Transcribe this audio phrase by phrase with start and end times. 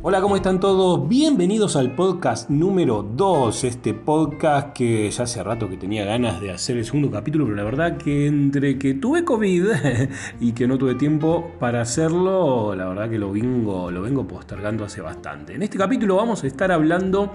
[0.00, 1.08] Hola, ¿cómo están todos?
[1.08, 6.52] Bienvenidos al podcast número 2, este podcast que ya hace rato que tenía ganas de
[6.52, 9.64] hacer el segundo capítulo, pero la verdad que entre que tuve COVID
[10.40, 14.84] y que no tuve tiempo para hacerlo, la verdad que lo vengo, lo vengo postergando
[14.84, 15.56] hace bastante.
[15.56, 17.32] En este capítulo vamos a estar hablando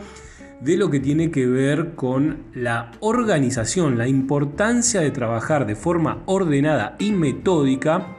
[0.62, 6.24] de lo que tiene que ver con la organización, la importancia de trabajar de forma
[6.28, 8.16] ordenada y metódica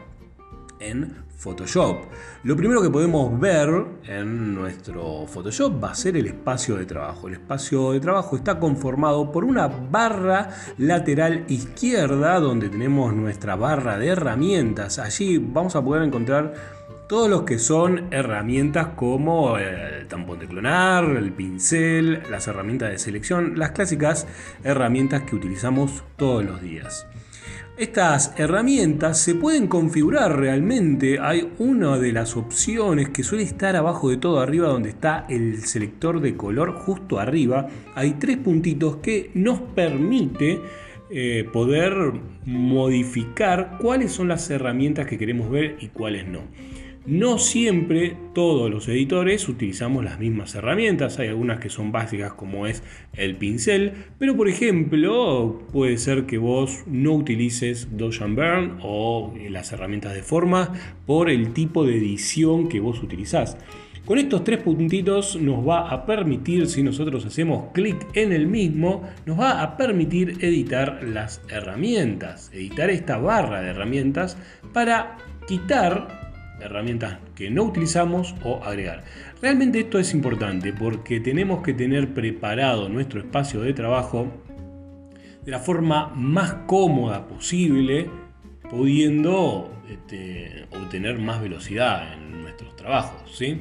[0.81, 2.07] en Photoshop.
[2.45, 3.69] Lo primero que podemos ver
[4.05, 7.29] en nuestro Photoshop va a ser el espacio de trabajo.
[7.29, 10.49] El espacio de trabajo está conformado por una barra
[10.79, 14.99] lateral izquierda donde tenemos nuestra barra de herramientas.
[14.99, 16.55] Allí vamos a poder encontrar
[17.11, 22.99] todos los que son herramientas como el tampón de clonar, el pincel, las herramientas de
[22.99, 24.27] selección, las clásicas
[24.63, 27.07] herramientas que utilizamos todos los días.
[27.77, 31.19] Estas herramientas se pueden configurar realmente.
[31.19, 35.65] Hay una de las opciones que suele estar abajo de todo, arriba donde está el
[35.65, 37.67] selector de color, justo arriba.
[37.97, 40.61] Hay tres puntitos que nos permite
[41.11, 42.13] eh, poder
[42.45, 46.43] modificar cuáles son las herramientas que queremos ver y cuáles no.
[47.07, 52.67] No siempre todos los editores utilizamos las mismas herramientas, hay algunas que son básicas como
[52.67, 59.35] es el pincel, pero por ejemplo puede ser que vos no utilices Dodge Burn o
[59.51, 60.73] las herramientas de forma
[61.05, 63.59] por el tipo de edición que vos utilizás.
[64.07, 69.03] Con estos tres puntitos nos va a permitir, si nosotros hacemos clic en el mismo,
[69.27, 74.39] nos va a permitir editar las herramientas, editar esta barra de herramientas
[74.73, 76.24] para quitar
[76.61, 79.05] herramientas que no utilizamos o agregar.
[79.43, 84.29] Realmente esto es importante porque tenemos que tener preparado nuestro espacio de trabajo
[85.45, 88.09] de la forma más cómoda posible,
[88.75, 93.23] pudiendo este, obtener más velocidad en nuestros trabajos.
[93.33, 93.61] ¿sí?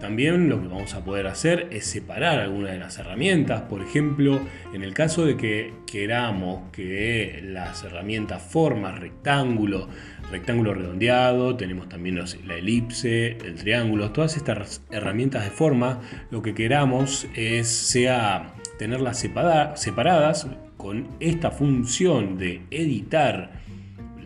[0.00, 3.62] También lo que vamos a poder hacer es separar algunas de las herramientas.
[3.62, 4.40] Por ejemplo,
[4.72, 9.88] en el caso de que queramos que las herramientas formas, rectángulo,
[10.30, 16.00] rectángulo redondeado, tenemos también la elipse, el triángulo, todas estas herramientas de forma,
[16.30, 23.65] lo que queramos es sea tenerlas separadas con esta función de editar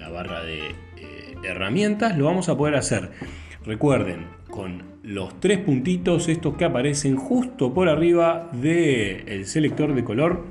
[0.01, 3.11] la barra de eh, herramientas, lo vamos a poder hacer.
[3.65, 10.47] Recuerden, con los tres puntitos estos que aparecen justo por arriba del selector de color,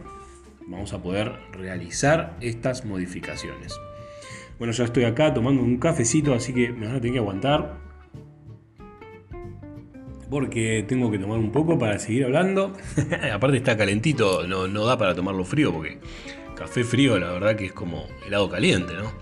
[0.67, 3.75] vamos a poder realizar estas modificaciones.
[4.59, 7.77] Bueno, ya estoy acá tomando un cafecito, así que me van a tener que aguantar.
[10.29, 12.73] Porque tengo que tomar un poco para seguir hablando.
[13.33, 15.97] Aparte está calentito, no, no da para tomarlo frío, porque
[16.59, 19.13] café frío la verdad que es como helado caliente, ¿no?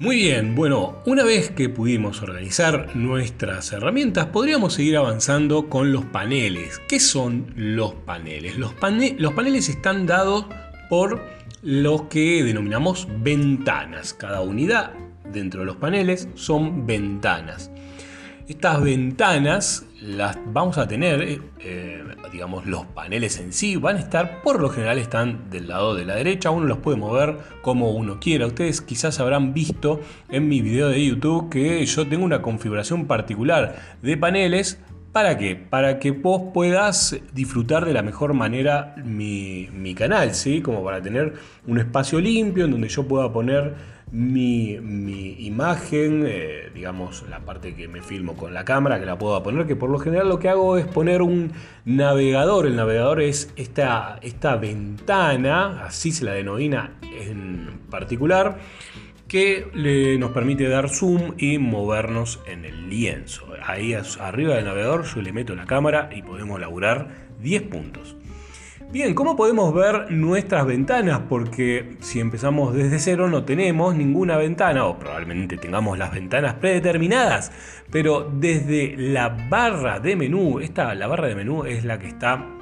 [0.00, 6.04] Muy bien, bueno, una vez que pudimos organizar nuestras herramientas, podríamos seguir avanzando con los
[6.04, 6.80] paneles.
[6.88, 8.56] ¿Qué son los paneles?
[8.56, 8.74] Los,
[9.18, 10.46] los paneles están dados
[10.88, 11.20] por
[11.62, 14.14] lo que denominamos ventanas.
[14.14, 14.92] Cada unidad
[15.32, 17.72] dentro de los paneles son ventanas.
[18.46, 24.00] Estas ventanas las vamos a tener, eh, eh, digamos, los paneles en sí van a
[24.00, 27.90] estar, por lo general están del lado de la derecha, uno los puede mover como
[27.90, 28.46] uno quiera.
[28.46, 33.76] Ustedes quizás habrán visto en mi video de YouTube que yo tengo una configuración particular
[34.02, 34.78] de paneles
[35.12, 35.56] ¿Para qué?
[35.56, 40.60] Para que vos puedas disfrutar de la mejor manera mi, canal, ¿sí?
[40.60, 41.34] Como para tener
[41.66, 43.74] un espacio limpio en donde yo pueda poner
[44.12, 44.72] mi,
[45.38, 49.66] imagen, eh, digamos, la parte que me filmo con la cámara, que la pueda poner,
[49.66, 51.52] que por lo general lo que hago es poner un
[51.84, 52.66] navegador.
[52.66, 58.58] El navegador es esta, esta ventana, así se la denomina en particular
[59.28, 63.46] que nos permite dar zoom y movernos en el lienzo.
[63.62, 67.08] Ahí arriba del navegador yo le meto la cámara y podemos laburar
[67.40, 68.16] 10 puntos.
[68.90, 71.20] Bien, ¿cómo podemos ver nuestras ventanas?
[71.28, 77.52] Porque si empezamos desde cero no tenemos ninguna ventana, o probablemente tengamos las ventanas predeterminadas,
[77.90, 82.57] pero desde la barra de menú, esta, la barra de menú es la que está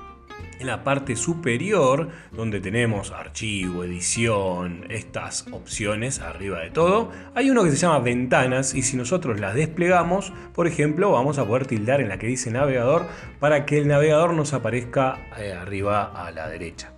[0.58, 7.64] en la parte superior, donde tenemos archivo, edición, estas opciones arriba de todo, hay uno
[7.64, 12.00] que se llama ventanas y si nosotros las desplegamos, por ejemplo, vamos a poder tildar
[12.00, 13.06] en la que dice navegador
[13.40, 16.92] para que el navegador nos aparezca eh, arriba a la derecha.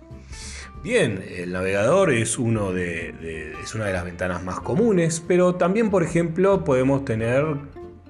[0.81, 5.89] Bien, el navegador es, uno de, es una de las ventanas más comunes, pero también,
[5.89, 7.43] por ejemplo, podemos tener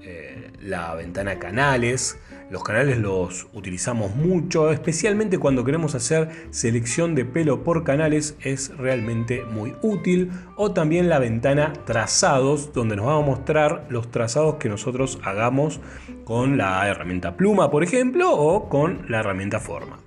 [0.03, 2.19] eh, la ventana canales,
[2.49, 8.75] Los canales los utilizamos mucho, especialmente cuando queremos hacer selección de pelo por canales, es
[8.75, 10.31] realmente muy útil.
[10.55, 15.79] O también la ventana trazados, donde nos va a mostrar los trazados que nosotros hagamos
[16.23, 19.99] con la herramienta pluma, por ejemplo, o con la herramienta forma.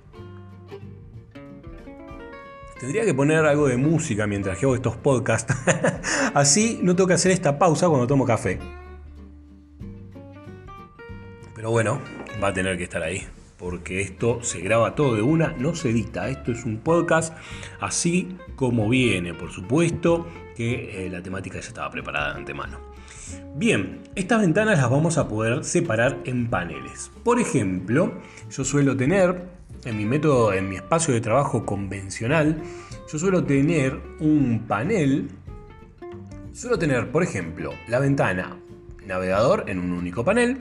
[2.77, 5.55] Tendría que poner algo de música mientras hago estos podcasts.
[6.33, 8.59] Así no tengo que hacer esta pausa cuando tomo café.
[11.63, 12.01] Pero bueno,
[12.43, 13.25] va a tener que estar ahí.
[13.57, 16.27] Porque esto se graba todo de una, no se edita.
[16.27, 17.33] Esto es un podcast
[17.79, 19.33] así como viene.
[19.33, 20.27] Por supuesto
[20.57, 22.79] que eh, la temática ya estaba preparada de antemano.
[23.55, 27.11] Bien, estas ventanas las vamos a poder separar en paneles.
[27.23, 28.11] Por ejemplo,
[28.51, 29.47] yo suelo tener
[29.85, 32.61] en mi método, en mi espacio de trabajo convencional,
[33.09, 35.29] yo suelo tener un panel.
[36.51, 38.57] Suelo tener, por ejemplo, la ventana
[39.07, 40.57] navegador en un único panel.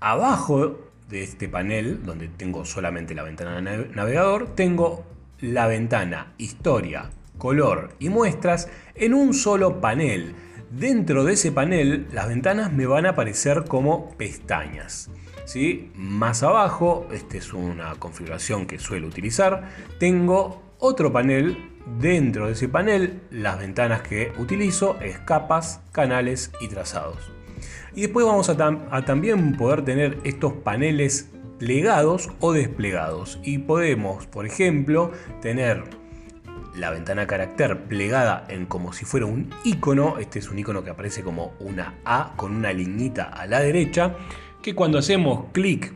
[0.00, 0.78] Abajo
[1.08, 5.04] de este panel, donde tengo solamente la ventana navegador, tengo
[5.40, 10.34] la ventana historia, color y muestras en un solo panel.
[10.70, 15.10] Dentro de ese panel, las ventanas me van a aparecer como pestañas.
[15.46, 15.90] ¿sí?
[15.94, 19.68] Más abajo, esta es una configuración que suelo utilizar,
[19.98, 21.72] tengo otro panel.
[22.00, 27.35] Dentro de ese panel, las ventanas que utilizo es capas, canales y trazados.
[27.94, 33.38] Y después vamos a, también poder tener estos paneles plegados o desplegados.
[33.42, 35.84] Y podemos, por ejemplo, tener
[36.74, 40.18] la ventana carácter plegada en como si fuera un icono.
[40.18, 44.14] Este es un icono que aparece como una A con una liñita a la derecha
[44.62, 45.94] que cuando hacemos clic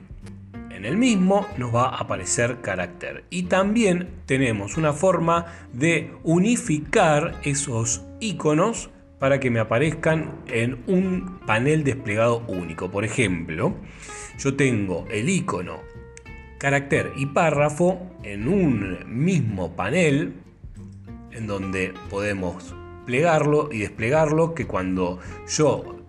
[0.71, 3.25] en el mismo nos va a aparecer carácter.
[3.29, 8.89] Y también tenemos una forma de unificar esos iconos
[9.21, 12.91] para que me aparezcan en un panel desplegado único.
[12.91, 13.77] Por ejemplo,
[14.39, 15.81] yo tengo el icono
[16.59, 20.35] carácter y párrafo en un mismo panel
[21.31, 22.75] en donde podemos
[23.07, 26.01] plegarlo y desplegarlo que cuando yo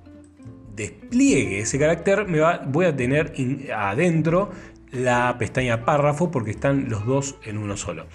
[0.76, 3.34] despliegue ese carácter, me va, voy a tener
[3.76, 4.52] adentro
[4.92, 8.08] la pestaña párrafo porque están los dos en uno solo.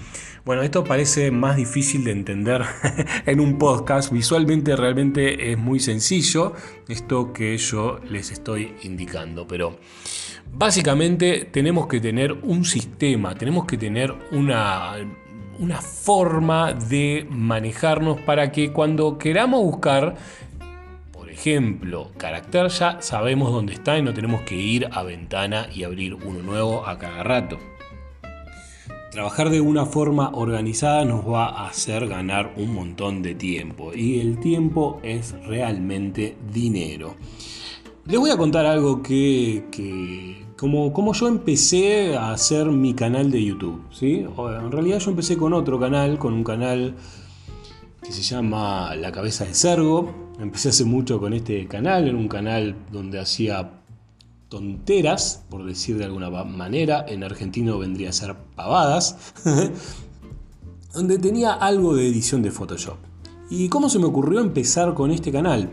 [0.44, 2.62] Bueno, esto parece más difícil de entender
[3.26, 4.12] en un podcast.
[4.12, 6.54] Visualmente realmente es muy sencillo
[6.88, 9.78] esto que yo les estoy indicando, pero
[10.52, 14.96] básicamente tenemos que tener un sistema, tenemos que tener una
[15.58, 20.16] una forma de manejarnos para que cuando queramos buscar
[21.36, 26.14] ejemplo, carácter ya sabemos dónde está y no tenemos que ir a ventana y abrir
[26.14, 27.58] uno nuevo a cada rato.
[29.12, 34.18] Trabajar de una forma organizada nos va a hacer ganar un montón de tiempo y
[34.20, 37.16] el tiempo es realmente dinero.
[38.06, 39.64] Les voy a contar algo que,
[40.56, 43.82] como, como, yo empecé a hacer mi canal de YouTube.
[43.90, 44.24] ¿sí?
[44.38, 46.94] En realidad yo empecé con otro canal, con un canal
[48.06, 52.28] que se llama La Cabeza de Cergo, Empecé hace mucho con este canal, en un
[52.28, 53.80] canal donde hacía
[54.50, 59.32] tonteras, por decir de alguna manera, en argentino vendría a ser pavadas,
[60.94, 62.98] donde tenía algo de edición de Photoshop.
[63.48, 65.70] ¿Y cómo se me ocurrió empezar con este canal?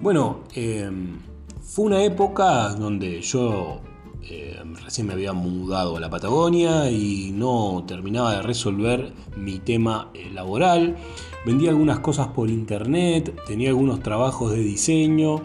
[0.00, 1.18] Bueno, em,
[1.62, 3.82] fue una época donde yo
[4.22, 10.10] em, recién me había mudado a la Patagonia y no terminaba de resolver mi tema
[10.14, 10.96] eh, laboral
[11.44, 15.42] vendía algunas cosas por internet, tenía algunos trabajos de diseño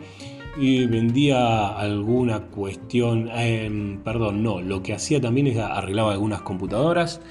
[0.59, 7.21] y vendía alguna cuestión, em, perdón, no, lo que hacía también es arreglaba algunas computadoras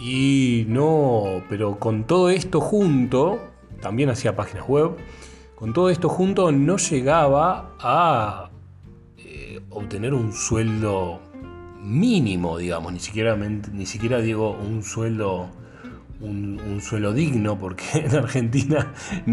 [0.00, 3.38] y no, pero con todo esto junto,
[3.80, 4.96] también hacía páginas web,
[5.54, 8.50] con todo esto junto no llegaba a
[9.16, 11.20] eh, obtener un sueldo
[11.82, 15.48] mínimo, digamos, ni siquiera, ni siquiera digo un sueldo
[16.20, 18.92] un, suelo digno, porque en Argentina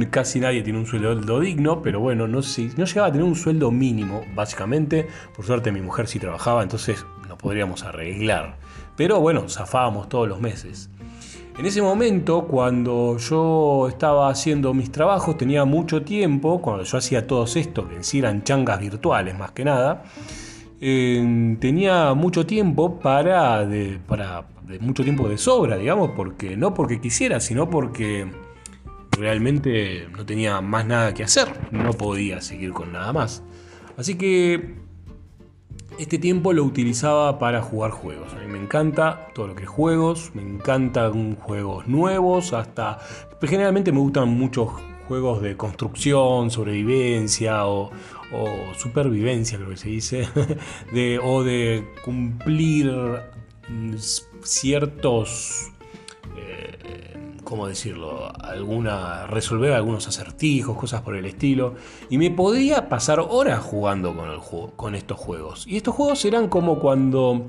[0.09, 3.71] casi nadie tiene un sueldo digno, pero bueno, no, no llegaba a tener un sueldo
[3.71, 5.07] mínimo, básicamente.
[5.35, 8.57] Por suerte mi mujer sí trabajaba, entonces nos podríamos arreglar.
[8.95, 10.89] Pero bueno, zafábamos todos los meses.
[11.57, 17.27] En ese momento, cuando yo estaba haciendo mis trabajos, tenía mucho tiempo, cuando yo hacía
[17.27, 20.03] todos estos, que sí eran changas virtuales más que nada,
[20.81, 23.65] eh, tenía mucho tiempo para,
[24.05, 28.31] para de mucho tiempo de sobra, digamos, porque no porque quisiera, sino porque
[29.11, 33.43] realmente no tenía más nada que hacer, no podía seguir con nada más.
[33.97, 34.75] Así que
[35.99, 38.33] este tiempo lo utilizaba para jugar juegos.
[38.33, 42.99] A mí me encanta todo lo que es juegos, me encantan juegos nuevos, hasta
[43.41, 44.69] generalmente me gustan muchos
[45.07, 47.91] juegos de construcción, sobrevivencia o,
[48.77, 50.27] supervivencia, creo que se dice,
[50.91, 52.91] de, o de cumplir
[54.45, 55.71] ciertos
[57.45, 58.33] ¿cómo decirlo?
[58.43, 61.75] Alguna, resolver algunos acertijos, cosas por el estilo.
[62.09, 65.65] Y me podría pasar horas jugando con, con estos juegos.
[65.65, 67.45] Y estos juegos eran como cuando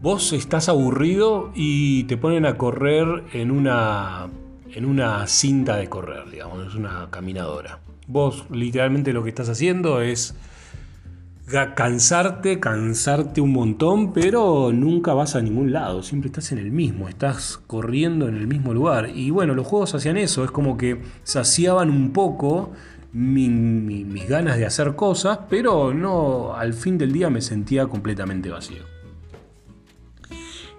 [0.00, 4.28] vos estás aburrido y te ponen a correr en una,
[4.70, 7.80] en una cinta de correr, digamos, es una caminadora.
[8.06, 10.36] Vos literalmente lo que estás haciendo es
[11.46, 17.08] cansarte, cansarte un montón, pero nunca vas a ningún lado, siempre estás en el mismo,
[17.08, 19.10] estás corriendo en el mismo lugar.
[19.14, 22.72] Y bueno, los juegos hacían eso, es como que saciaban un poco
[23.12, 28.82] mis ganas de hacer cosas, pero no, al fin del día me sentía completamente vacío.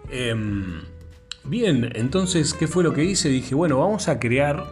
[0.09, 0.81] Em,
[1.45, 3.29] bien, entonces, ¿qué fue lo que hice?
[3.29, 4.65] Dije, bueno, vamos a crear,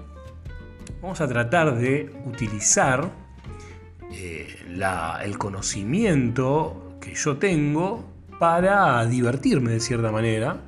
[1.01, 3.23] vamos a tratar de utilizar
[4.67, 8.05] el conocimiento que yo tengo
[8.39, 10.62] para divertirme de cierta manera,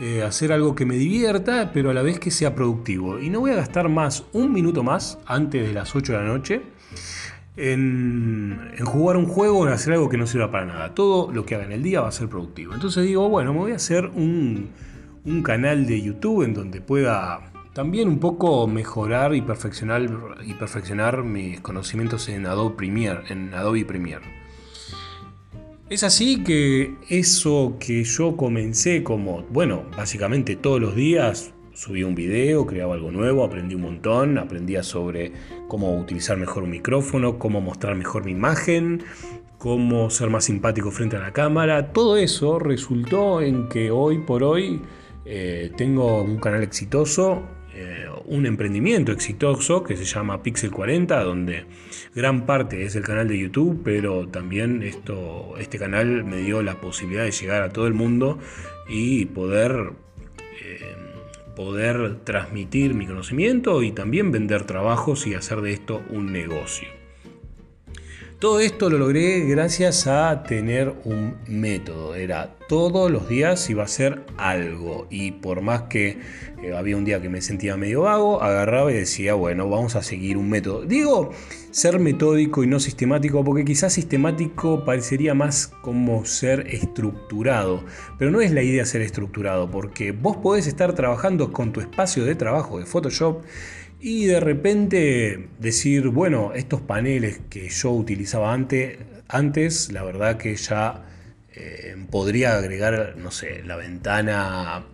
[0.00, 3.18] eh, hacer algo que me divierta, pero a la vez que sea productivo.
[3.18, 6.24] Y no voy a gastar más un minuto más antes de las 8 de la
[6.24, 6.62] noche
[7.56, 10.94] en, jugar un juego o en hacer algo que no sirva para nada.
[10.94, 12.74] Todo lo que haga en el día va a ser productivo.
[12.74, 14.70] Entonces digo, bueno, me voy a hacer un,
[15.24, 21.60] un canal de YouTube en donde pueda también un poco mejorar y perfeccionar, y mis
[21.60, 23.20] conocimientos en Adobe Premiere.
[23.28, 24.24] En Adobe Premiere.
[25.88, 32.14] Es así que eso que yo comencé como, bueno, básicamente todos los días subí un
[32.14, 35.32] video, creaba algo nuevo, aprendí un montón, aprendía sobre
[35.68, 39.02] cómo utilizar mejor un micrófono, cómo mostrar mejor mi imagen,
[39.58, 41.92] cómo ser más simpático frente a la cámara.
[41.92, 44.80] Todo eso resultó en que hoy por hoy
[45.24, 47.42] eh, tengo un canal exitoso
[47.74, 51.64] eh, un emprendimiento exitoso que se llama Pixel 40, donde
[52.14, 56.80] gran parte es el canal de YouTube, pero también esto, este canal me dio la
[56.80, 58.38] posibilidad de llegar a todo el mundo
[58.88, 59.92] y poder,
[60.62, 60.96] eh,
[61.56, 67.01] poder transmitir mi conocimiento y también vender trabajos y hacer de esto un negocio.
[68.42, 72.16] Todo esto lo logré gracias a tener un método.
[72.16, 75.06] Era todos los días iba a ser algo.
[75.10, 76.18] Y por más que
[76.60, 80.02] eh, había un día que me sentía medio vago, agarraba y decía, bueno, vamos a
[80.02, 80.82] seguir un método.
[80.82, 81.30] Digo
[81.70, 87.84] ser metódico y no sistemático, porque quizás sistemático parecería más como ser estructurado.
[88.18, 92.24] Pero no es la idea ser estructurado, porque vos podés estar trabajando con tu espacio
[92.24, 93.44] de trabajo de Photoshop
[94.02, 100.56] y de repente decir, bueno, estos paneles que yo utilizaba antes, antes la verdad que
[100.56, 101.04] ya
[101.54, 104.84] eh, podría agregar, no sé, la ventana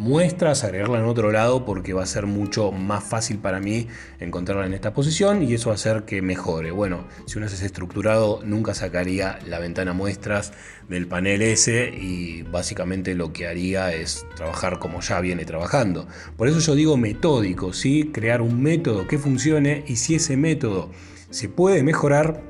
[0.00, 3.86] muestras, agregarla en otro lado porque va a ser mucho más fácil para mí
[4.18, 6.70] encontrarla en esta posición y eso va a hacer que mejore.
[6.70, 10.52] Bueno, si uno es estructurado nunca sacaría la ventana muestras
[10.88, 16.08] del panel S y básicamente lo que haría es trabajar como ya viene trabajando.
[16.36, 18.10] Por eso yo digo metódico, ¿sí?
[18.12, 20.90] crear un método que funcione y si ese método
[21.28, 22.42] se puede mejorar,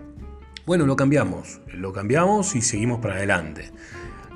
[0.67, 3.73] bueno, lo cambiamos, lo cambiamos y seguimos para adelante.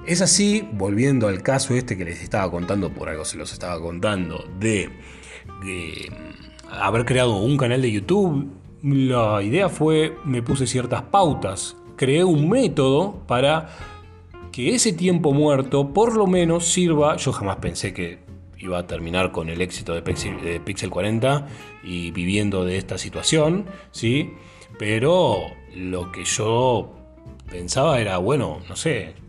[0.07, 3.81] Es así, volviendo al caso este que les estaba contando, por algo se los estaba
[3.81, 4.91] contando, de,
[5.63, 8.51] mm, haber creado un canal de YouTube,
[8.83, 13.71] la idea fue, me puse ciertas pautas, creé un método para
[14.53, 18.19] que ese tiempo muerto por lo menos sirva, yo jamás pensé que
[18.59, 21.49] iba a terminar con el éxito de Pixel, 40
[21.83, 24.33] y viviendo de esta situación, ¿sí?
[24.79, 25.39] Pero
[25.75, 26.93] lo que yo
[27.51, 29.24] pensaba era, bueno, no sé,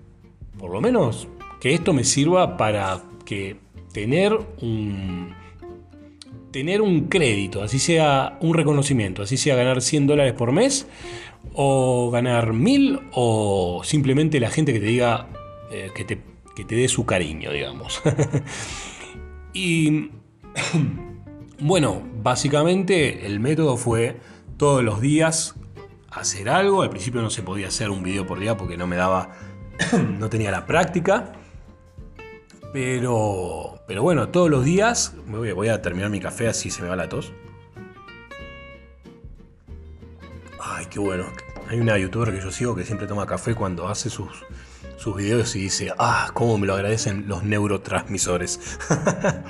[0.57, 1.27] por lo menos
[1.59, 3.57] que esto me sirva para que
[3.91, 5.33] tener un
[6.51, 10.87] tener un crédito, así sea un reconocimiento, así sea ganar 100 dólares por mes
[11.53, 15.27] o ganar 1000 o simplemente la gente que te diga
[15.69, 16.21] eh, que, te,
[16.55, 18.01] que te dé su cariño, digamos.
[19.53, 20.11] y
[21.59, 24.17] bueno, básicamente el método fue
[24.55, 25.55] todos los días
[26.09, 26.81] hacer algo.
[26.81, 29.35] Al principio no se podía hacer un video por día porque no me daba
[30.19, 31.33] no tenía la práctica.
[32.73, 36.89] Pero, pero bueno, todos los días voy, voy a terminar mi café así se me
[36.89, 37.31] va la tos.
[40.59, 41.25] Ay, qué bueno.
[41.69, 44.29] Hay una youtuber que yo sigo que siempre toma café cuando hace sus,
[44.97, 48.77] sus videos y dice, ah, cómo me lo agradecen los neurotransmisores.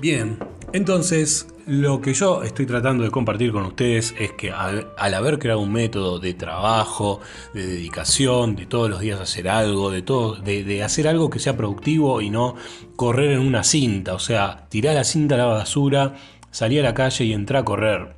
[0.00, 0.38] Bien,
[0.72, 5.60] entonces lo que yo estoy tratando de compartir con ustedes es que al, haber creado
[5.60, 7.20] un método de trabajo,
[7.54, 11.56] de dedicación, de todos los días hacer algo, de, todo, de, hacer algo que sea
[11.56, 12.56] productivo y no
[12.96, 16.14] correr en una cinta, o sea, tirar la cinta a la basura,
[16.50, 18.16] salir a la calle y entrar a correr.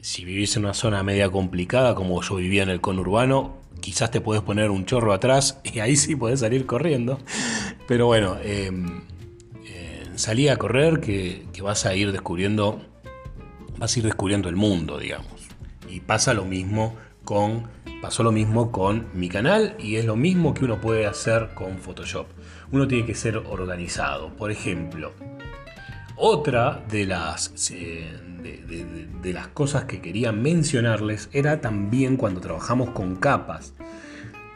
[0.00, 4.20] Si vivís en una zona media complicada como yo vivía en el conurbano, quizás te
[4.20, 7.18] puedes poner un chorro atrás y ahí sí podés salir corriendo.
[7.86, 9.02] Pero bueno, em,
[10.16, 12.80] salí a correr que, vas a ir descubriendo,
[13.78, 15.48] vas a ir descubriendo el mundo, digamos.
[15.88, 17.68] Y pasa lo mismo con,
[18.02, 21.78] pasó lo mismo con mi canal y es lo mismo que uno puede hacer con
[21.78, 22.26] Photoshop.
[22.72, 24.34] Uno tiene que ser organizado.
[24.36, 25.12] Por ejemplo,
[26.16, 28.10] otra de las, eh,
[29.22, 33.74] de las cosas que quería mencionarles era también cuando trabajamos con capas.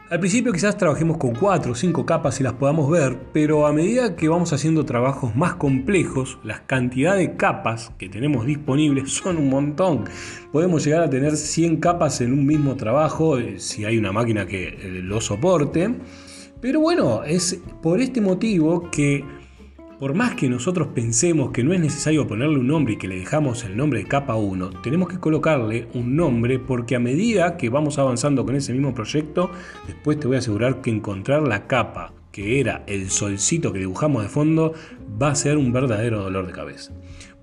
[0.09, 3.73] Al principio quizás trabajemos con cuatro o cinco capas y las podamos ver, pero a
[3.73, 9.37] medida que vamos haciendo trabajos más complejos, la cantidad de capas que tenemos disponibles son
[9.37, 10.05] un montón.
[10.51, 14.47] Podemos llegar a tener 100 capas en un mismo trabajo eh, si hay una máquina
[14.47, 15.93] que eh, lo soporte.
[16.59, 19.23] Pero bueno, es por este motivo que
[19.99, 23.19] por más que nosotros pensemos que no es necesario ponerle un nombre y que le
[23.19, 27.69] dejamos el nombre de capa 1, tenemos que colocarle un nombre porque a medida que
[27.69, 29.51] vamos avanzando con ese mismo proyecto,
[29.87, 34.23] después te voy a asegurar que encontrar la capa que era el solcito que dibujamos
[34.23, 34.73] de fondo
[35.21, 36.93] va a ser un verdadero dolor de cabeza.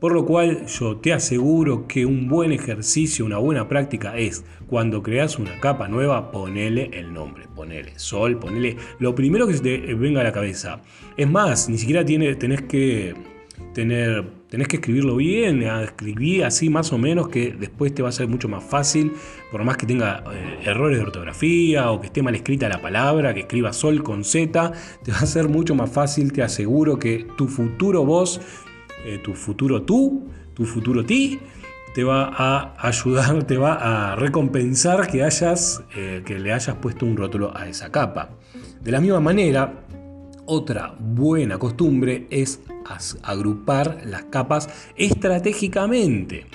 [0.01, 5.03] Por lo cual yo te aseguro que un buen ejercicio, una buena práctica es cuando
[5.03, 10.21] creas una capa nueva, ponele el nombre, ponele sol, ponele lo primero que te venga
[10.21, 10.83] a la cabeza.
[11.17, 13.15] Es más, ni siquiera tenés que
[13.73, 18.29] tener, que escribirlo bien, escribir así más o menos que después te va a ser
[18.29, 19.13] mucho más fácil,
[19.51, 23.35] por más que tenga eh, errores de ortografía o que esté mal escrita la palabra,
[23.35, 24.73] que escriba sol con Z,
[25.03, 28.41] te va a ser mucho más fácil, te aseguro que tu futuro vos
[29.07, 31.39] eh, tu futuro tú, tu futuro ti,
[31.95, 37.07] te va a ayudar, te va a recompensar que, hayas, eh, que le hayas puesto
[37.07, 38.31] un rótulo a esa capa.
[38.83, 39.87] De la misma manera,
[40.45, 42.61] otra buena costumbre es
[43.23, 46.47] agrupar las capas estratégicamente.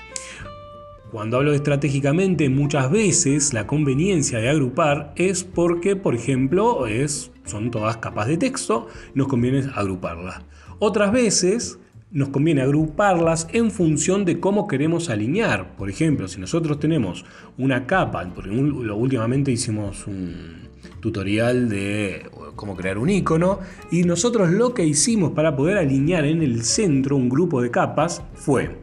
[1.12, 7.32] Cuando hablo de estratégicamente, muchas veces la conveniencia de agrupar es porque, por ejemplo, es,
[7.46, 10.42] son todas capas de texto, nos conviene agruparlas.
[10.80, 11.80] Otras veces
[12.12, 15.76] nos conviene agruparlas en función de cómo queremos alinear.
[15.76, 17.26] Por ejemplo, si nosotros tenemos
[17.58, 23.60] una capa, porque últimamente hicimos un tutorial de cómo crear un icono
[23.92, 28.22] y nosotros lo que hicimos para poder alinear en el centro un grupo de capas
[28.34, 28.78] fue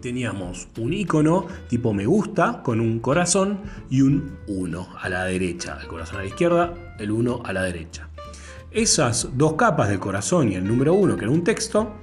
[0.00, 5.78] teníamos un icono tipo me gusta con un corazón y un 1 a la derecha,
[5.80, 8.08] el corazón a la izquierda, el 1 a la derecha.
[8.70, 11.94] Esas dos capas del corazón y el número 1 que era un texto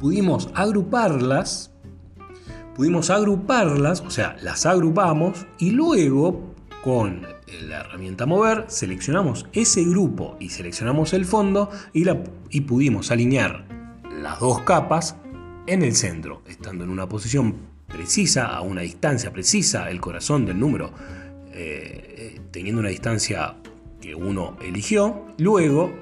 [0.00, 1.72] pudimos agruparlas,
[2.74, 7.26] pudimos agruparlas, o sea, las agrupamos y luego con
[7.66, 13.66] la herramienta mover seleccionamos ese grupo y seleccionamos el fondo y, la, y pudimos alinear
[14.22, 15.16] las dos capas
[15.66, 17.56] en el centro, estando en una posición
[17.86, 20.92] precisa, a una distancia precisa, el corazón del número,
[21.52, 23.56] eh, eh, teniendo una distancia
[24.00, 25.26] que uno eligió.
[25.38, 25.92] Luego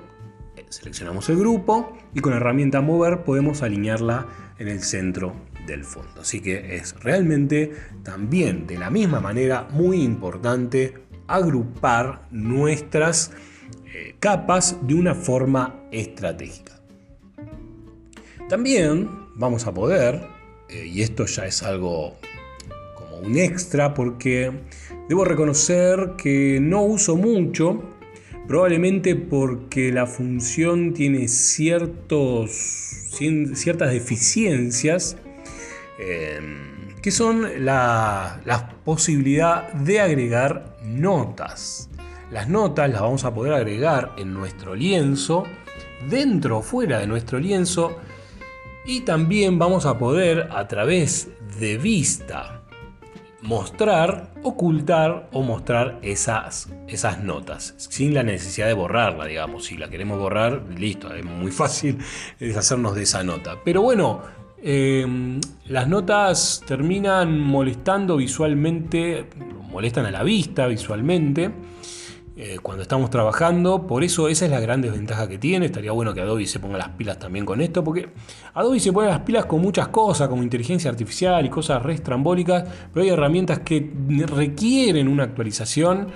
[0.68, 4.26] seleccionamos el grupo y con la herramienta mover podemos alinearla
[4.58, 5.34] en el centro
[5.66, 6.20] del fondo.
[6.20, 10.94] Así que es realmente también de la misma manera muy importante
[11.26, 13.32] agrupar nuestras
[13.86, 16.80] eh, capas de una forma estratégica.
[18.48, 20.22] También vamos a poder,
[20.68, 22.16] eh, y esto ya es algo
[22.94, 24.52] como un extra porque
[25.08, 27.95] debo reconocer que no uso mucho
[28.46, 33.10] Probablemente porque la función tiene ciertas
[33.90, 35.16] deficiencias
[35.98, 41.90] em, que son la posibilidad de agregar notas.
[42.30, 45.44] Las notas las vamos a poder agregar en nuestro lienzo,
[46.08, 47.96] dentro o fuera de nuestro lienzo,
[48.84, 51.28] y también vamos a poder a través
[51.58, 52.65] de vista
[53.42, 59.66] mostrar, ocultar o mostrar esas, esas notas, sin la necesidad de borrarla, digamos.
[59.66, 61.98] Si la queremos borrar, listo, es muy fácil
[62.40, 63.58] deshacernos de esa nota.
[63.64, 64.22] Pero bueno,
[64.62, 69.26] em, las notas terminan molestando visualmente,
[69.70, 71.50] molestan a la vista visualmente.
[72.38, 73.86] Eh, cuando estamos trabajando.
[73.86, 75.66] Por eso esa es la gran desventaja que tiene.
[75.66, 78.10] Estaría bueno que Adobe se ponga las pilas también con esto, porque
[78.52, 83.04] Adobe se pone las pilas con muchas cosas, como inteligencia artificial y cosas restrambólicas, pero
[83.04, 83.90] hay herramientas que
[84.26, 86.08] requieren una actualización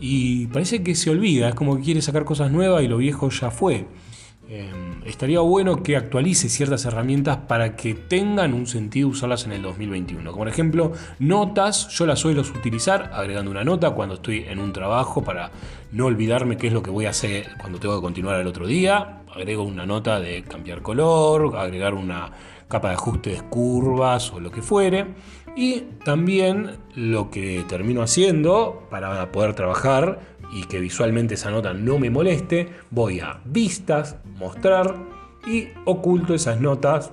[0.00, 3.28] y parece que se olvida, es como que quiere sacar cosas nuevas y lo viejo
[3.28, 3.86] ya fue.
[4.48, 9.62] Em, estaría bueno que actualice ciertas herramientas para que tengan un sentido usarlas en el
[9.62, 10.30] 2021.
[10.30, 14.72] Como por ejemplo, notas, yo las suelo utilizar agregando una nota cuando estoy en un
[14.72, 15.50] trabajo para
[15.90, 18.68] no olvidarme qué es lo que voy a hacer cuando tengo que continuar el otro
[18.68, 19.22] día.
[19.34, 22.30] Agrego una nota de cambiar color, agregar una
[22.68, 25.06] capa de ajuste de curvas o lo que fuere.
[25.56, 31.98] Y también lo que termino haciendo para poder trabajar y que visualmente esa nota no
[31.98, 34.96] me moleste, voy a vistas, mostrar
[35.46, 37.10] y oculto esas notas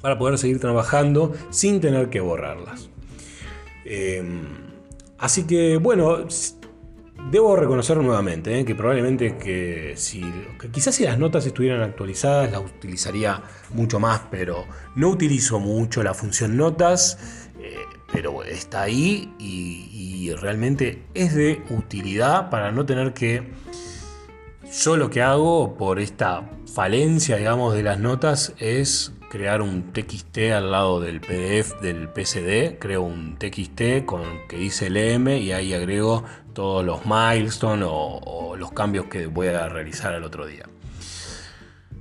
[0.00, 2.88] para poder seguir trabajando sin tener que borrarlas.
[3.84, 4.42] Em,
[5.18, 6.18] así que bueno,
[7.30, 10.22] debo reconocer nuevamente eh, que probablemente que si
[10.72, 16.14] quizás si las notas estuvieran actualizadas las utilizaría mucho más, pero no utilizo mucho la
[16.14, 17.48] función notas
[18.12, 23.50] pero está ahí y, realmente es de utilidad para no tener que...
[24.84, 30.38] Yo lo que hago por esta falencia, digamos, de las notas es crear un TXT
[30.54, 35.72] al lado del PDF del PCD, creo un TXT con que dice LM y ahí
[35.72, 40.66] agrego todos los milestones o, o los cambios que voy a realizar el otro día.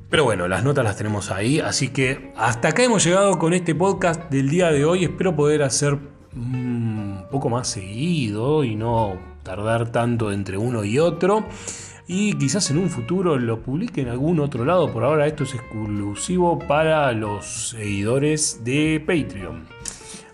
[0.10, 3.76] Pero bueno, las notas las tenemos ahí, así que hasta acá hemos llegado con este
[3.76, 5.04] podcast del día de hoy.
[5.04, 5.98] Espero poder hacer
[6.34, 11.44] un poco más seguido y no tardar tanto entre uno y otro.
[12.08, 14.94] Y quizás en un futuro lo publique en algún otro lado.
[14.94, 19.66] Por ahora esto es exclusivo para los seguidores de Patreon.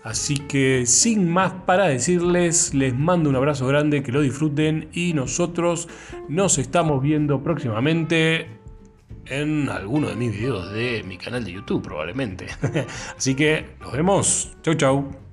[0.04, 5.14] Así que sin más para decirles, les mando un abrazo grande, que lo disfruten y
[5.14, 5.88] nosotros
[6.28, 8.62] nos estamos viendo próximamente
[9.26, 12.46] en alguno de mis videos de mi canal de YouTube probablemente.
[13.16, 14.56] Así que nos vemos.
[14.62, 15.23] Chau chau.